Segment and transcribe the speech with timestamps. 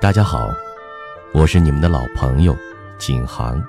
[0.00, 0.50] 大家好，
[1.30, 2.56] 我是你们的老朋友
[2.96, 3.62] 景航。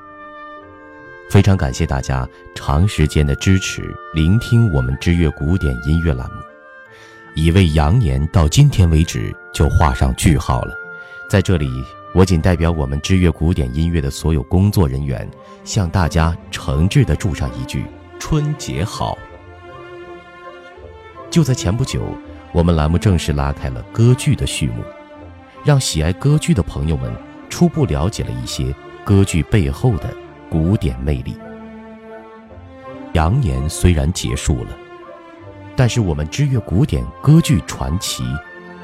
[1.30, 6.38] 非常感谢大家长时间的支持，聆听我们之乐古典音乐栏目。
[7.36, 10.73] 已为羊年到今天为止就画上句号了。
[11.30, 11.84] 在这里，
[12.14, 15.29] 我仅代表我们之乐古典音乐的所有工作人员，
[15.66, 17.86] 向大家诚挚的祝上一句
[18.20, 19.18] 春节好。
[21.29, 22.02] 就在前不久，
[22.54, 24.82] 我们栏目正式拉开了歌剧的序幕。
[25.64, 27.14] 让喜爱歌剧的朋友们
[27.50, 28.74] 初步了解了一些
[29.06, 30.14] 歌剧背后的
[30.50, 31.37] 古典魅力。
[33.14, 34.70] 羊年虽然结束了，
[35.75, 38.23] 但是我们知乐古典歌剧传奇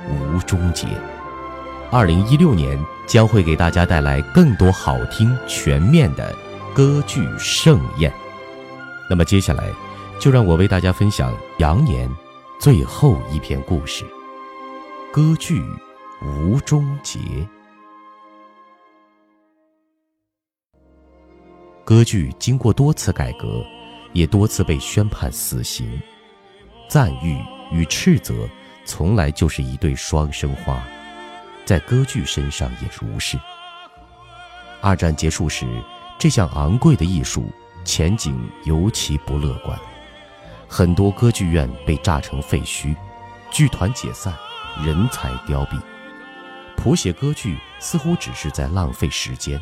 [0.10, 0.86] 无终结。
[1.90, 6.36] 二零一六年将会给大家带来更多好听、全面的
[6.76, 8.12] 歌剧盛宴。
[9.10, 9.64] 那么接下来，
[10.20, 12.10] 就让我为大家分享羊年
[12.60, 14.04] 最后一篇故事——
[15.14, 15.64] 歌剧。
[16.20, 17.20] 吴中杰，
[21.86, 23.64] 歌剧经过多次改革，
[24.14, 26.02] 也多次被宣判死刑。
[26.90, 27.40] 赞誉
[27.72, 28.50] 与斥责
[28.84, 30.82] 从来就是一对双生花，
[31.66, 33.38] 在歌剧身上也如是。
[34.82, 35.68] 二战结束时，
[36.18, 37.46] 这项昂贵的艺术
[37.86, 39.80] 前景尤其不乐观，
[40.68, 42.96] 很多歌剧院被炸成废墟，
[43.52, 44.34] 剧团解散，
[44.84, 45.80] 人才凋敝。
[46.78, 49.60] 谱写歌剧似乎只是在浪费时间，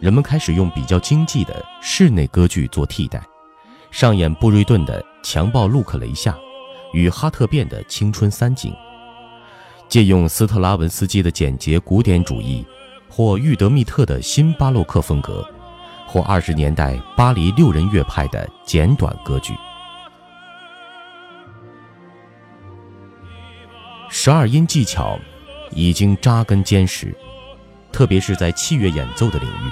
[0.00, 3.22] 人们开始用比较经济的室内歌剧做替代，
[3.92, 6.32] 上演布瑞顿的《强暴路克雷夏》
[6.92, 8.72] 与哈特变的《青春三景》，
[9.88, 12.66] 借用斯特拉文斯基的简洁古典主义，
[13.08, 15.46] 或郁德密特的新巴洛克风格，
[16.06, 19.54] 或二十年代巴黎六人乐派的简短歌剧。
[24.08, 25.16] 十二音技巧。
[25.76, 27.14] 已经扎根坚实，
[27.92, 29.70] 特别是在器乐演奏的领域。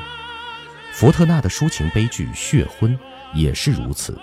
[0.93, 2.95] 福特纳的抒情悲剧《血婚》
[3.35, 4.17] 也是如此。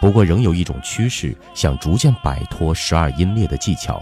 [0.00, 4.00] 不过，仍有一种趋势，想逐渐摆脱十二音列的技巧，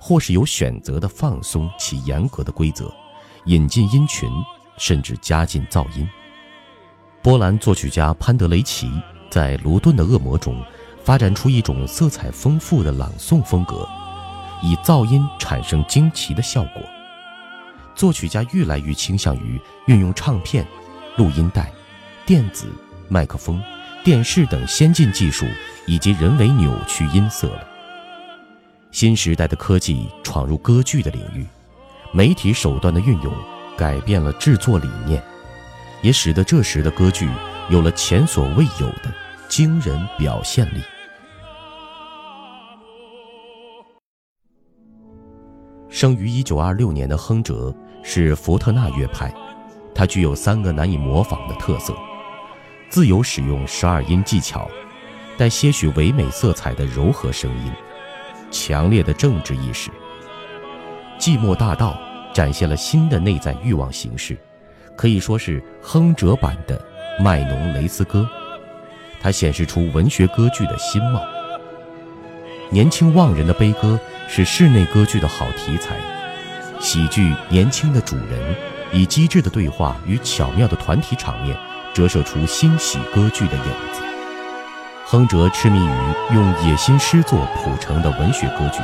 [0.00, 2.90] 或是有选择的放松其严格的规则，
[3.44, 4.32] 引进音群，
[4.78, 6.08] 甚至加进噪音。
[7.22, 8.90] 波兰作曲家潘德雷奇
[9.30, 10.64] 在《卢顿的恶魔》中，
[11.04, 13.86] 发展出一种色彩丰富的朗诵风格。
[14.62, 16.82] 以噪音产生惊奇的效果。
[17.94, 20.66] 作曲家越来越倾向于运用唱片、
[21.16, 21.72] 录音带、
[22.26, 22.66] 电子、
[23.08, 23.62] 麦克风、
[24.04, 25.46] 电视等先进技术，
[25.86, 27.66] 以及人为扭曲音色了。
[28.90, 31.46] 新时代的科技闯入歌剧的领域，
[32.12, 33.32] 媒体手段的运用
[33.76, 35.22] 改变了制作理念，
[36.02, 37.28] 也使得这时的歌剧
[37.70, 39.12] 有了前所未有的
[39.48, 40.82] 惊人表现力。
[45.96, 49.32] 生于一九二六年的亨哲是福特纳乐派，
[49.94, 51.96] 他具有三个难以模仿的特色：
[52.90, 54.70] 自由使用十二音技巧，
[55.38, 57.72] 带些许唯美色彩的柔和声音，
[58.50, 59.90] 强烈的政治意识。
[61.18, 61.98] 寂寞大道
[62.34, 64.36] 展现了新的内在欲望形式，
[64.98, 66.78] 可以说是亨哲版的
[67.24, 68.28] 麦农雷斯歌。
[69.18, 71.22] 它显示出文学歌剧的新貌。
[72.68, 73.98] 年轻忘人的悲歌
[74.28, 75.96] 是室内歌剧的好题材，
[76.80, 78.56] 喜剧年轻的主人
[78.92, 81.56] 以机智的对话与巧妙的团体场面
[81.94, 84.02] 折射出欣喜歌剧的影子。
[85.04, 88.80] 亨哲痴迷于用野心诗作谱成的文学歌剧，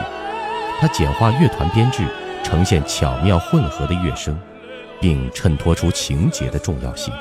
[0.80, 2.04] 他简化乐团编制，
[2.44, 4.38] 呈现巧妙混合的乐声，
[5.00, 7.12] 并衬托出情节的重要性。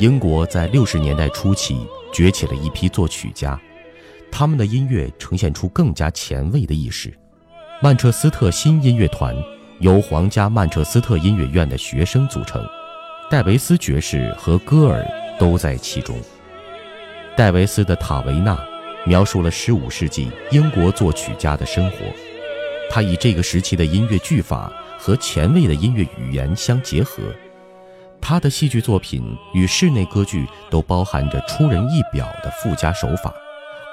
[0.00, 3.60] 英国在六十年代初期崛起了一批作曲家，
[4.30, 7.12] 他们的音乐呈现出更加前卫的意识。
[7.82, 9.34] 曼彻斯特新音乐团
[9.78, 12.62] 由皇家曼彻斯特音乐院的学生组成，
[13.30, 15.06] 戴维斯爵士和戈尔
[15.38, 16.16] 都在其中。
[17.36, 18.54] 戴维斯的《塔维纳》
[19.06, 21.96] 描述了十五世纪英国作曲家的生活，
[22.90, 27.22] 他以这个时期的音乐句法和前卫的音乐语言相结合。
[28.22, 33.34] 他的戏剧作品与室内歌剧都包含着出人意表的附加手法、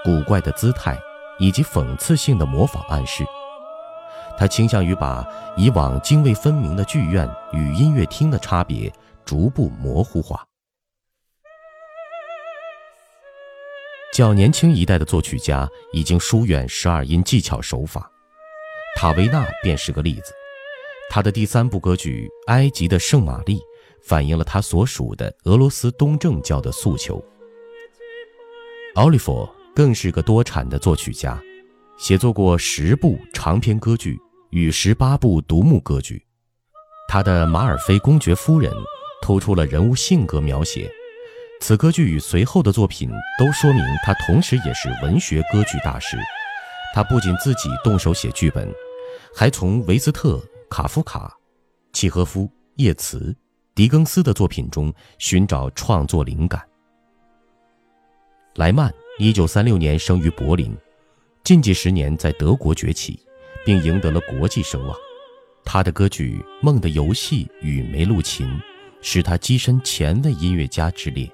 [0.03, 0.95] 古怪的姿态
[1.39, 3.25] 以及讽刺性的模仿暗示。
[4.37, 5.25] 他倾向于把
[5.55, 8.93] 以往泾渭分明的剧院与音乐厅的差别
[9.25, 10.45] 逐步模糊化。
[14.13, 18.07] 较年轻一代的作曲家已经疏远十二音技巧手法，
[18.95, 20.33] 塔维纳便是个例子。
[21.09, 23.57] 他的第三部歌剧《埃及的圣玛丽》。
[24.07, 27.21] 反映了他所属的俄罗斯东正教的诉求。
[28.95, 31.37] 奥利弗更是个多产的作曲家，
[31.99, 34.17] 写作过十部长篇歌剧
[34.51, 36.25] 与十八部独幕歌剧。
[37.09, 38.71] 他的《马尔菲公爵夫人》
[39.21, 40.89] 突出了人物性格描写。
[41.59, 46.17] 此歌剧与随后的作品都说明他同时也是文学歌剧大师。
[46.93, 48.73] 他不仅自己动手写剧本，
[49.35, 51.35] 还从维斯特、卡夫卡、
[51.93, 53.35] 契诃夫、叶茨、
[53.77, 56.59] 狄更斯的作品中寻找创作灵感。
[58.55, 60.75] 莱曼一九三六年生于柏林，
[61.43, 63.19] 近几十年在德国崛起，
[63.63, 64.97] 并赢得了国际声望。
[65.63, 68.47] 他的歌剧《梦的游戏》与《梅露琴》
[69.03, 71.29] 使他跻身前卫音乐家之列。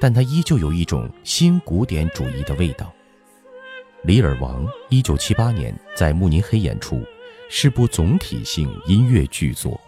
[0.00, 2.86] 但他依旧有一种新古典主义的味道。
[4.02, 7.04] 《李尔王》一九七八年在慕尼黑演出，
[7.50, 9.78] 是部总体性音乐巨作。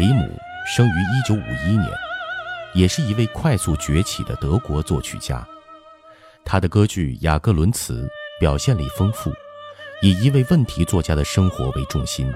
[0.00, 0.26] 李姆
[0.64, 1.86] 生于一九五一年，
[2.72, 5.46] 也是一位快速崛起的德国作曲家。
[6.42, 8.04] 他的歌剧《雅各伦茨》
[8.40, 9.30] 表现力丰富，
[10.00, 12.32] 以一位问题作家的生活为重心。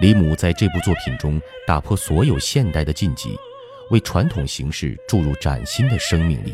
[0.00, 3.34] 李姆在这部作品中打破所有现代的禁忌。
[3.90, 6.52] 为传统形式注入崭新的生命力。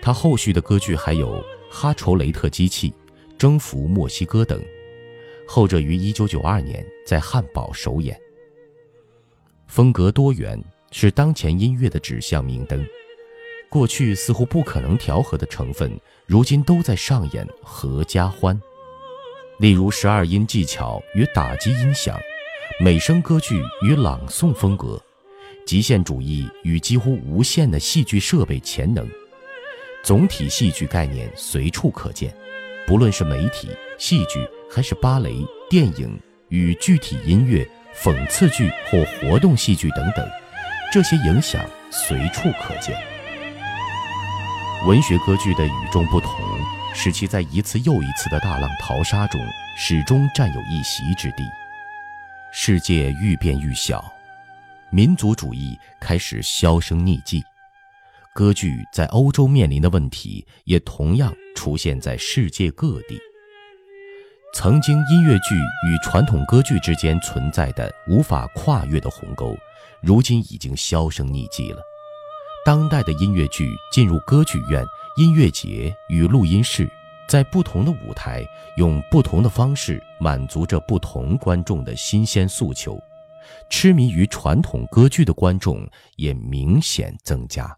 [0.00, 1.34] 他后续的歌剧还有
[1.68, 2.90] 《哈筹雷特机器》
[3.36, 4.62] 《征服墨西哥》等，
[5.44, 8.16] 后者于1992年在汉堡首演。
[9.70, 12.84] 风格多元是当前音乐的指向明灯，
[13.68, 15.96] 过去似乎不可能调和的成分，
[16.26, 18.60] 如今都在上演合家欢。
[19.60, 22.18] 例如十二音技巧与打击音响，
[22.80, 25.00] 美声歌剧与朗诵风格。
[25.64, 29.08] 极限主义与几乎无限的戏剧设备潜能，
[30.02, 32.34] 总体戏剧概念随处可见。
[32.88, 33.68] 不论是媒体、
[33.98, 36.18] 戏剧，还是芭蕾、电影
[36.48, 37.64] 与具体音乐、
[37.94, 40.26] 讽刺剧或活动戏剧等等，
[40.92, 42.96] 这些影响随处可见。
[44.86, 46.32] 文学歌剧的与众不同，
[46.94, 49.40] 使其在一次又一次的大浪淘沙中，
[49.76, 51.42] 始终占有一席之地。
[52.52, 54.04] 世界愈变愈小。
[54.90, 57.44] 民族主义开始销声匿迹，
[58.34, 63.20] 歌剧在欧洲面临的问题也同样出现在世界各地。
[64.52, 65.54] 曾经音乐剧
[65.86, 69.56] 与传统歌剧之间存在的无法跨越的鸿沟，
[70.02, 71.80] 如今已经销声匿迹了。
[72.64, 74.84] 当代的音乐剧进入歌剧院、
[75.16, 76.90] 音乐节与录音室，
[77.28, 78.44] 在不同的舞台
[78.76, 82.98] 用不同的方式满足着不同观众的新鲜诉求。
[83.70, 87.74] 痴迷于传统歌剧的观众也明显增加。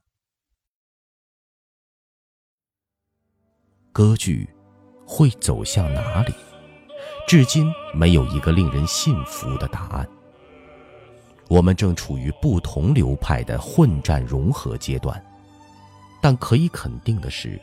[3.92, 4.48] 歌剧
[5.06, 6.34] 会走向哪里？
[7.26, 10.06] 至今没有一个令人信服的答案。
[11.48, 15.22] 我们正处于不同流派的混战融合阶段，
[16.20, 17.60] 但可以肯定的是，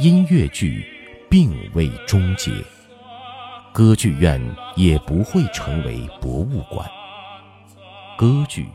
[0.00, 0.84] 音乐剧
[1.30, 2.50] 并未终结，
[3.72, 4.40] 歌剧院
[4.76, 6.88] 也不会成为博物馆。
[8.18, 8.68] 歌剧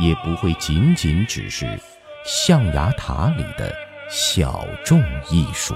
[0.00, 1.78] 也不会仅仅只是
[2.24, 3.72] 象牙塔里的
[4.10, 5.00] 小众
[5.30, 5.74] 艺术。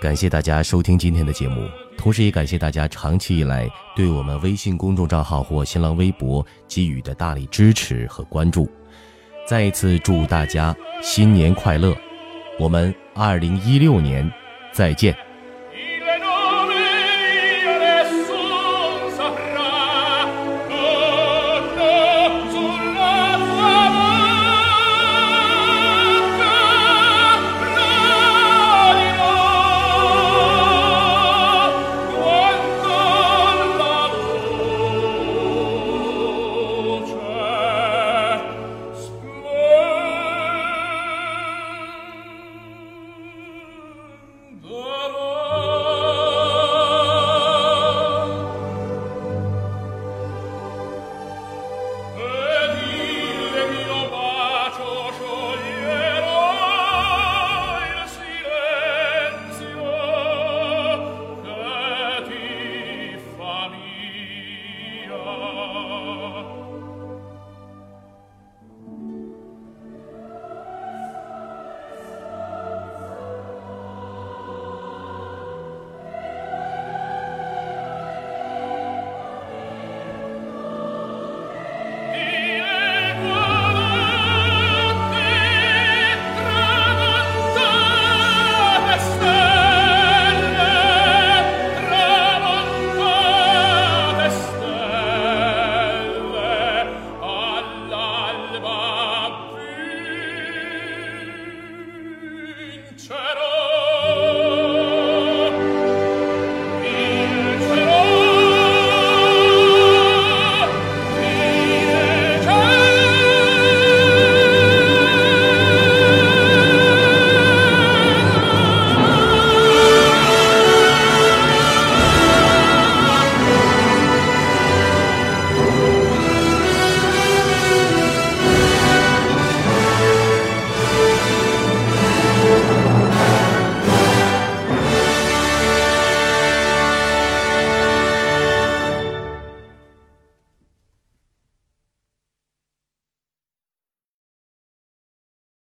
[0.00, 1.66] 感谢大家收听今天的节目，
[1.96, 8.70] 同时也感谢大家长期以来对我们微信公众账号或新浪微博给予的大力支持和关注。
[9.48, 11.96] 再一次祝大家新年快乐！
[12.58, 14.30] 我们二零一六年
[14.72, 15.25] 再见。